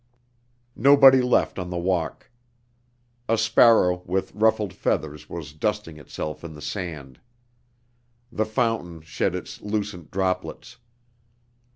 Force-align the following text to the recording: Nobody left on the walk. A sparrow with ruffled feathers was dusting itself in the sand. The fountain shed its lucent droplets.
Nobody 0.75 1.21
left 1.21 1.59
on 1.59 1.69
the 1.69 1.77
walk. 1.77 2.31
A 3.29 3.37
sparrow 3.37 4.01
with 4.07 4.33
ruffled 4.33 4.73
feathers 4.73 5.29
was 5.29 5.53
dusting 5.53 5.97
itself 5.99 6.43
in 6.43 6.53
the 6.55 6.59
sand. 6.61 7.19
The 8.31 8.45
fountain 8.45 9.01
shed 9.01 9.35
its 9.35 9.61
lucent 9.61 10.09
droplets. 10.09 10.77